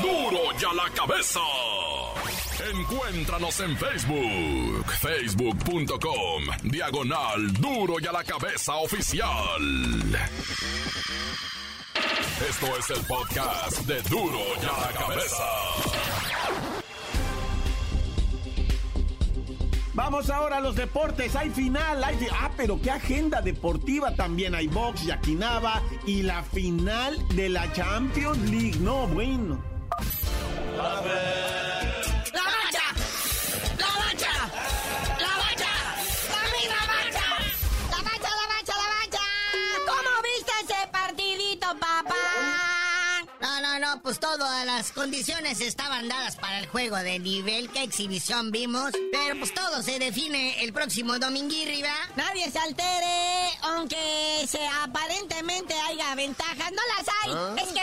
¡Duro! 0.00 0.30
¡Duro 0.30 0.58
ya 0.58 0.72
la 0.72 0.88
cabeza! 0.94 1.40
Encuéntranos 2.72 3.60
en 3.60 3.76
Facebook, 3.76 4.86
facebook.com, 5.00 6.44
diagonal 6.70 7.52
duro 7.54 7.96
y 8.00 8.06
a 8.06 8.12
la 8.12 8.24
cabeza 8.24 8.76
oficial. 8.76 9.60
Esto 12.48 12.66
es 12.78 12.90
el 12.90 13.04
podcast 13.06 13.78
de 13.86 14.02
duro 14.02 14.38
y 14.62 14.64
a 14.64 14.86
la 14.86 14.98
cabeza. 14.98 15.44
Vamos 19.92 20.30
ahora 20.30 20.58
a 20.58 20.60
los 20.60 20.76
deportes. 20.76 21.36
Hay 21.36 21.50
final. 21.50 22.02
Hay... 22.02 22.26
Ah, 22.32 22.50
pero 22.56 22.80
qué 22.80 22.90
agenda 22.90 23.42
deportiva 23.42 24.14
también. 24.14 24.54
Hay 24.54 24.68
box, 24.68 25.04
yaquinaba 25.04 25.82
y 26.06 26.22
la 26.22 26.42
final 26.42 27.16
de 27.34 27.50
la 27.50 27.70
Champions 27.72 28.38
League. 28.50 28.78
No, 28.80 29.06
bueno. 29.08 29.62
¡La 30.76 31.02
mancha! 31.02 31.69
Pues 44.10 44.18
todas 44.18 44.66
las 44.66 44.90
condiciones 44.90 45.60
estaban 45.60 46.08
dadas 46.08 46.34
para 46.34 46.58
el 46.58 46.66
juego 46.66 46.96
de 46.96 47.20
nivel. 47.20 47.70
¿Qué 47.70 47.84
exhibición 47.84 48.50
vimos? 48.50 48.90
Pero 49.12 49.38
pues 49.38 49.54
todo 49.54 49.82
se 49.84 50.00
define 50.00 50.64
el 50.64 50.72
próximo 50.72 51.16
dominguirri, 51.20 51.80
¿va? 51.80 51.94
Nadie 52.16 52.50
se 52.50 52.58
altere. 52.58 53.50
aunque 53.62 54.48
se 54.48 54.66
aparentemente 54.82 55.74
haya 55.74 56.12
ventajas, 56.16 56.72
no 56.72 56.82
las 56.96 57.08
hay. 57.22 57.30
¿Ah? 57.34 57.54
Es 57.56 57.68
que, 57.68 57.80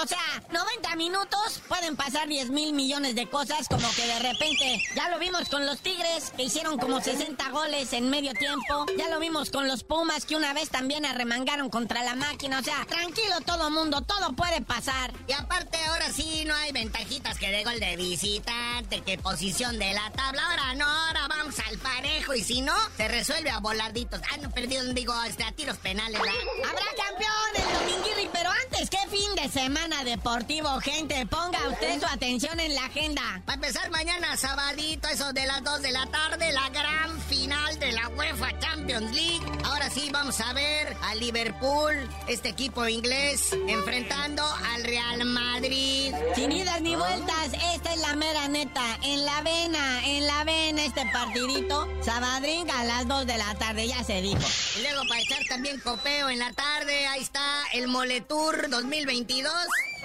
o 0.00 0.06
sea, 0.06 0.42
90 0.52 0.96
minutos 0.96 1.60
pueden 1.66 1.96
pasar 1.96 2.28
10 2.28 2.50
mil 2.50 2.72
millones 2.72 3.16
de 3.16 3.28
cosas, 3.28 3.66
como 3.68 3.90
que 3.94 4.06
de 4.06 4.18
repente, 4.20 4.80
ya 4.94 5.08
lo 5.08 5.18
vimos 5.18 5.48
con 5.48 5.66
los 5.66 5.80
Tigres, 5.80 6.32
que 6.36 6.44
hicieron 6.44 6.78
como 6.78 7.00
60 7.00 7.50
goles 7.50 7.92
en 7.92 8.08
medio 8.08 8.32
tiempo. 8.34 8.86
Ya 8.96 9.08
lo 9.08 9.18
vimos 9.18 9.50
con 9.50 9.66
los 9.66 9.82
Pumas, 9.82 10.24
que 10.24 10.36
una 10.36 10.52
vez 10.52 10.70
también 10.70 11.04
arremangaron 11.04 11.68
contra 11.68 12.04
la 12.04 12.14
máquina. 12.14 12.60
O 12.60 12.62
sea, 12.62 12.84
tranquilo 12.86 13.40
todo 13.44 13.70
mundo, 13.70 14.02
todo 14.02 14.32
puede 14.34 14.60
pasar. 14.60 15.12
Y 15.26 15.32
aparte, 15.32 15.78
ahora 15.86 16.12
sí 16.12 16.44
no 16.46 16.54
hay 16.54 16.70
ventajitas 16.70 17.38
que 17.38 17.50
de 17.50 17.64
gol 17.64 17.80
de 17.80 17.96
visitante, 17.96 19.00
que 19.00 19.18
posición 19.18 19.78
de 19.78 19.92
la 19.94 20.10
tabla. 20.12 20.42
Ahora 20.48 20.74
no, 20.74 20.86
ahora 20.86 21.26
vamos 21.28 21.56
al 21.58 21.78
parejo. 21.78 22.34
Y 22.34 22.44
si 22.44 22.60
no, 22.60 22.74
se 22.96 23.08
resuelve 23.08 23.50
a 23.50 23.58
volarditos. 23.58 24.20
Ah, 24.32 24.36
no, 24.40 24.50
perdieron, 24.50 24.94
digo, 24.94 25.14
este, 25.24 25.42
a 25.42 25.52
tiros 25.52 25.78
penales, 25.78 26.20
¿verdad? 26.20 26.36
Habrá 26.68 26.86
campeón 27.04 27.32
el 27.56 27.78
dominguirri, 27.78 28.30
pero 28.32 28.50
antes, 28.50 28.90
¿qué 28.90 28.98
fin 29.08 29.34
de 29.34 29.48
semana 29.48 29.87
deportivo, 29.96 30.68
gente? 30.80 31.26
Ponga 31.26 31.58
usted 31.70 31.98
su 31.98 32.06
atención 32.06 32.60
en 32.60 32.74
la 32.74 32.84
agenda. 32.84 33.22
Va 33.48 33.52
a 33.52 33.54
empezar 33.54 33.90
mañana, 33.90 34.36
sabadito, 34.36 35.08
eso 35.08 35.32
de 35.32 35.46
las 35.46 35.64
2 35.64 35.82
de 35.82 35.92
la 35.92 36.06
tarde, 36.06 36.52
la 36.52 36.68
gran 36.68 37.20
final 37.22 37.78
de 37.78 37.92
la 37.92 38.08
UEFA 38.10 38.58
Champions 38.58 39.14
League. 39.14 39.40
Ahora 39.64 39.90
sí, 39.90 40.10
vamos 40.12 40.40
a 40.40 40.52
ver 40.52 40.96
a 41.02 41.14
Liverpool, 41.14 41.94
este 42.28 42.50
equipo 42.50 42.86
inglés, 42.86 43.52
enfrentando 43.66 44.44
al 44.74 44.84
Real 44.84 45.24
Madrid. 45.24 46.14
Sin 46.34 46.52
idas 46.52 46.80
ni 46.82 46.94
vueltas, 46.94 47.52
esta 47.74 47.94
es 47.94 48.00
la 48.00 48.14
mera 48.14 48.46
neta. 48.48 48.98
En 49.02 49.24
la 49.24 49.40
vena, 49.40 50.06
en 50.06 50.26
la 50.26 50.44
vena 50.44 50.84
este 50.84 51.04
partidito. 51.12 51.88
Sabadringa 52.02 52.78
a 52.78 52.84
las 52.84 53.08
2 53.08 53.26
de 53.26 53.38
la 53.38 53.54
tarde, 53.54 53.88
ya 53.88 54.04
se 54.04 54.20
dijo. 54.20 54.46
Y 54.78 54.82
luego 54.82 55.02
para 55.08 55.20
echar 55.20 55.42
también 55.48 55.80
copeo 55.80 56.28
en 56.28 56.38
la 56.38 56.52
tarde, 56.52 57.06
ahí 57.06 57.22
está 57.22 57.64
el 57.72 57.88
Moletour 57.88 58.68
2022. 58.68 59.52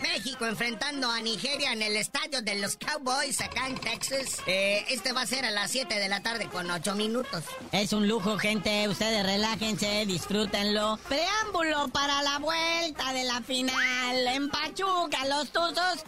México 0.03 0.45
enfrentando 0.45 1.09
a 1.09 1.21
Nigeria 1.21 1.71
en 1.71 1.81
el 1.81 1.95
estadio 1.95 2.41
de 2.41 2.55
los 2.55 2.75
Cowboys 2.75 3.39
acá 3.39 3.67
en 3.67 3.75
Texas. 3.75 4.39
Eh, 4.47 4.83
este 4.89 5.13
va 5.13 5.21
a 5.21 5.25
ser 5.25 5.45
a 5.45 5.51
las 5.51 5.71
7 5.71 5.97
de 5.97 6.09
la 6.09 6.21
tarde 6.21 6.49
con 6.49 6.69
8 6.69 6.93
minutos. 6.95 7.45
Es 7.71 7.93
un 7.93 8.05
lujo, 8.09 8.37
gente. 8.37 8.85
Ustedes 8.89 9.25
relájense, 9.25 10.05
disfrútenlo. 10.05 10.99
Preámbulo 11.07 11.87
para 11.87 12.21
la 12.21 12.37
vuelta 12.39 13.13
de 13.13 13.23
la 13.23 13.41
final. 13.41 14.27
En 14.27 14.49
Pachuca, 14.49 15.25
los 15.25 15.49
Tuzos. 15.51 16.03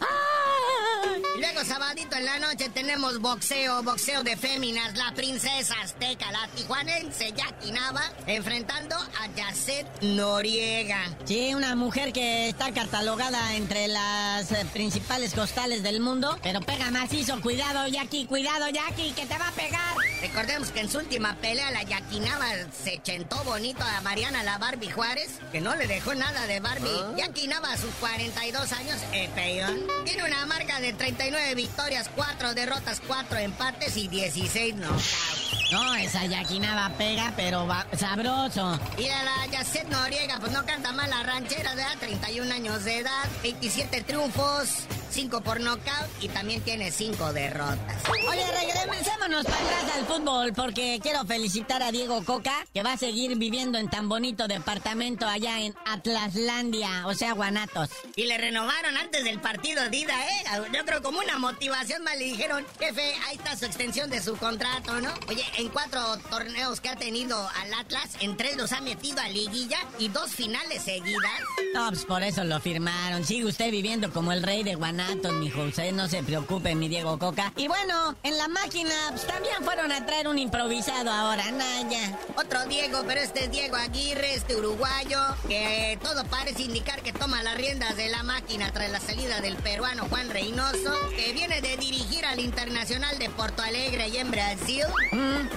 Luego 1.40 1.64
sabadito 1.64 2.18
en 2.18 2.26
la 2.26 2.40
noche 2.40 2.70
tenemos 2.70 3.20
boxeo, 3.20 3.82
boxeo 3.84 4.24
de 4.24 4.36
féminas, 4.36 4.98
la 4.98 5.14
princesa 5.14 5.76
azteca, 5.82 6.32
la 6.32 6.48
tijuanense 6.56 7.34
Jackie 7.34 7.72
Nava, 7.72 8.04
enfrentando 8.28 8.96
a 8.96 9.28
Yacet 9.36 9.86
Noriega. 10.02 11.16
Sí, 11.26 11.54
una 11.54 11.76
mujer 11.76 12.14
que 12.14 12.50
está 12.50 12.74
catalogada 12.74 13.56
entre 13.56 13.85
las 13.88 14.52
eh, 14.52 14.66
principales 14.74 15.34
costales 15.34 15.84
del 15.84 16.00
mundo, 16.00 16.38
pero 16.42 16.62
pega 16.62 16.92
macizo. 16.92 17.40
Cuidado, 17.42 17.88
Jackie, 17.88 18.26
cuidado, 18.26 18.70
Jackie, 18.70 19.12
que 19.14 19.26
te 19.26 19.38
va 19.38 19.50
a 19.50 19.52
pegar. 19.52 19.96
Recordemos 20.22 20.72
que 20.72 20.82
en 20.82 20.90
su 20.90 20.98
última 20.98 21.36
pelea 21.36 21.72
la 21.72 21.84
Jackie 21.84 22.20
Nava 22.20 22.48
se 22.72 23.02
chentó 23.02 23.44
bonito 23.44 23.84
a 23.84 24.02
Mariana 24.02 24.44
la 24.44 24.58
Barbie 24.58 24.92
Juárez, 24.92 25.40
que 25.52 25.62
no 25.62 25.76
le 25.76 25.88
dejó 25.88 26.16
nada 26.16 26.48
de 26.48 26.60
Barbie. 26.60 27.18
Jackie 27.18 27.48
Nava 27.48 27.74
a 27.74 27.78
sus 27.78 27.94
42 27.96 28.72
años, 28.74 28.98
el 29.14 29.30
peón, 29.32 29.88
tiene 30.06 30.24
una 30.24 30.46
marca 30.46 30.80
de 30.80 30.94
39 30.94 31.56
victorias, 31.56 32.10
4 32.16 32.54
derrotas, 32.54 33.02
4 33.06 33.38
empates 33.40 33.98
y 33.98 34.08
16 34.08 34.76
knockouts. 34.76 35.55
No, 35.72 35.96
esa 35.96 36.26
Jackie 36.26 36.60
Nava 36.60 36.90
pega, 36.96 37.34
pero 37.36 37.66
va 37.66 37.86
sabroso. 37.98 38.80
Y 38.98 39.08
la, 39.08 39.24
la 39.24 39.46
Yacet 39.52 39.88
Noriega, 39.90 40.40
pues 40.40 40.52
no 40.52 40.64
canta 40.66 40.92
mal 40.92 41.10
la 41.10 41.24
ranchera, 41.24 41.76
de 41.76 41.84
31 42.00 42.54
años 42.54 42.84
de 42.84 43.00
edad, 43.00 43.26
27 43.42 44.02
triunfos, 44.04 44.86
5 45.16 45.42
por 45.44 45.62
knockout 45.62 46.10
y 46.20 46.28
también 46.28 46.60
tiene 46.60 46.92
5 46.92 47.32
derrotas. 47.32 48.04
Oye, 48.10 48.44
regresémonos 48.52 49.46
para 49.46 49.56
atrás 49.56 49.96
al 49.96 50.06
fútbol 50.06 50.52
porque 50.54 51.00
quiero 51.02 51.24
felicitar 51.24 51.82
a 51.82 51.94
Diego 51.94 52.22
Coca, 52.26 52.68
que 52.74 52.84
va 52.84 52.92
a 52.92 52.98
seguir 52.98 53.38
viviendo 53.38 53.78
en 53.78 53.90
tan 53.90 54.10
bonito 54.10 54.50
departamento 54.50 55.26
allá 55.26 55.62
en 55.62 55.74
Atlaslandia, 55.86 57.08
o 57.08 57.14
sea, 57.14 57.32
Guanatos. 57.32 57.92
Y 58.18 58.26
le 58.26 58.38
renovaron 58.38 58.98
antes 58.98 59.24
del 59.24 59.40
partido 59.40 59.90
Dida, 59.90 60.14
¿eh? 60.22 60.44
Yo 60.74 60.84
creo 60.84 61.02
como 61.02 61.20
una 61.20 61.40
motivación 61.40 62.04
más 62.04 62.18
le 62.18 62.26
dijeron, 62.26 62.66
jefe, 62.78 63.14
ahí 63.26 63.38
está 63.38 63.56
su 63.56 63.64
extensión 63.64 64.10
de 64.10 64.22
su 64.22 64.36
contrato, 64.36 65.00
¿no? 65.00 65.14
Oye, 65.30 65.46
en 65.58 65.70
cuatro 65.70 66.02
torneos 66.30 66.82
que 66.82 66.90
ha 66.90 66.98
tenido 66.98 67.40
al 67.62 67.74
Atlas, 67.74 68.18
en 68.20 68.36
tres 68.36 68.58
los 68.58 68.74
ha 68.74 68.82
metido 68.82 69.22
a 69.22 69.30
liguilla 69.30 69.80
y 69.98 70.10
dos 70.10 70.32
finales 70.32 70.84
seguidas. 70.84 71.40
No, 71.74 71.88
pues 71.88 72.04
por 72.04 72.22
eso 72.22 72.44
lo 72.44 72.60
firmaron. 72.60 73.24
Sigue 73.24 73.46
usted 73.46 73.72
viviendo 73.72 74.12
como 74.12 74.34
el 74.34 74.44
rey 74.44 74.64
de 74.64 74.76
Guanatos, 74.76 75.05
mijo. 75.40 75.64
Usted 75.64 75.92
no 75.92 76.08
se 76.08 76.24
preocupe, 76.24 76.76
mi 76.76 76.88
Diego 76.88 77.18
Coca. 77.18 77.52
Y 77.56 77.68
bueno, 77.68 78.16
en 78.24 78.38
la 78.38 78.48
máquina 78.48 78.94
pues, 79.10 79.26
también 79.26 79.56
fueron 79.64 79.92
a 79.92 80.06
traer 80.06 80.28
un 80.28 80.38
improvisado 80.38 81.12
ahora, 81.12 81.52
Naya. 81.52 82.18
Otro 82.36 82.66
Diego, 82.66 83.04
pero 83.08 83.22
este 83.22 83.46
es 83.46 83.52
Diego 83.52 83.76
Aguirre, 83.76 84.36
este 84.36 84.56
uruguayo, 84.56 85.20
que 85.48 86.00
todo 86.02 86.26
parece 86.26 86.64
indicar 86.64 87.02
que 87.02 87.14
toma 87.14 87.44
las 87.44 87.56
riendas 87.56 87.96
de 87.96 88.10
la 88.10 88.24
máquina 88.24 88.72
tras 88.72 88.90
la 88.92 89.00
salida 89.00 89.42
del 89.42 89.56
peruano 89.58 90.06
Juan 90.10 90.30
Reynoso, 90.30 90.94
que 91.16 91.34
viene 91.34 91.62
de 91.62 91.78
dirigir 91.78 92.26
al 92.26 92.40
Internacional 92.40 93.18
de 93.20 93.30
Porto 93.30 93.62
Alegre 93.62 94.10
y 94.10 94.18
en 94.18 94.32
Brasil. 94.32 94.86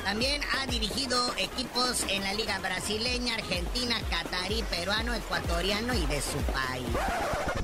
También 0.05 0.43
ha 0.59 0.67
dirigido 0.67 1.35
equipos 1.37 2.05
en 2.09 2.23
la 2.23 2.35
Liga 2.35 2.59
Brasileña, 2.59 3.35
Argentina, 3.35 3.97
Catarí, 4.11 4.63
peruano, 4.71 5.15
ecuatoriano 5.15 5.95
y 5.95 6.07
de 6.07 6.21
su 6.21 6.39
país. 6.53 7.58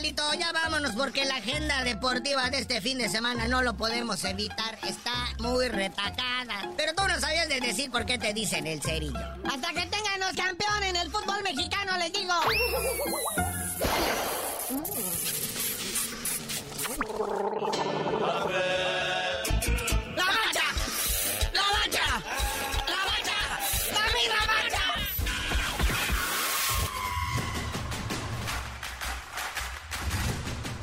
Ya 0.00 0.52
vámonos 0.52 0.92
porque 0.92 1.24
la 1.24 1.36
agenda 1.36 1.82
deportiva 1.82 2.50
de 2.50 2.58
este 2.58 2.80
fin 2.80 2.98
de 2.98 3.08
semana 3.08 3.48
no 3.48 3.62
lo 3.62 3.74
podemos 3.74 4.22
evitar. 4.22 4.78
Está 4.86 5.12
muy 5.40 5.66
retacada. 5.68 6.70
Pero 6.76 6.94
tú 6.94 7.02
no 7.08 7.18
sabías 7.18 7.48
de 7.48 7.60
decir 7.60 7.90
por 7.90 8.06
qué 8.06 8.16
te 8.16 8.32
dicen 8.32 8.68
el 8.68 8.80
cerillo. 8.80 9.18
Hasta 9.44 9.68
que 9.72 9.86
tengan 9.86 10.20
los 10.20 10.32
campeones 10.36 10.90
en 10.90 10.96
el 10.96 11.10
fútbol 11.10 11.42
mexicano, 11.42 11.98
les 11.98 12.12
digo. 12.12 12.34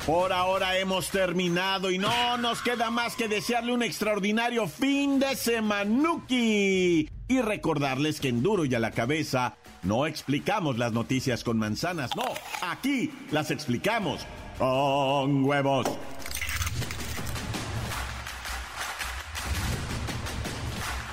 Por 0.06 0.32
ahora 0.32 0.78
hemos 0.78 1.10
terminado 1.10 1.90
y 1.90 1.98
no 1.98 2.38
nos 2.38 2.62
queda 2.62 2.92
más 2.92 3.16
que 3.16 3.26
desearle 3.26 3.72
un 3.72 3.82
extraordinario 3.82 4.68
fin 4.68 5.18
de 5.18 5.34
semanuki. 5.34 7.10
Y 7.26 7.40
recordarles 7.40 8.20
que 8.20 8.28
en 8.28 8.40
Duro 8.40 8.64
y 8.64 8.72
a 8.76 8.78
la 8.78 8.92
cabeza 8.92 9.56
no 9.82 10.06
explicamos 10.06 10.78
las 10.78 10.92
noticias 10.92 11.42
con 11.42 11.58
manzanas, 11.58 12.14
no, 12.14 12.22
aquí 12.62 13.10
las 13.32 13.50
explicamos 13.50 14.24
con 14.58 15.44
huevos. 15.44 15.88